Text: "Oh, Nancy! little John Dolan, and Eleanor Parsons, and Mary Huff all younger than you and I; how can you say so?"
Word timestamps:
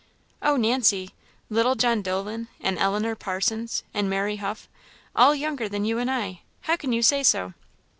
"Oh, 0.41 0.55
Nancy! 0.57 1.11
little 1.47 1.75
John 1.75 2.01
Dolan, 2.01 2.47
and 2.59 2.79
Eleanor 2.79 3.15
Parsons, 3.15 3.83
and 3.93 4.09
Mary 4.09 4.37
Huff 4.37 4.67
all 5.15 5.35
younger 5.35 5.69
than 5.69 5.85
you 5.85 5.99
and 5.99 6.09
I; 6.09 6.41
how 6.61 6.75
can 6.75 6.91
you 6.91 7.03
say 7.03 7.21
so?" 7.21 7.53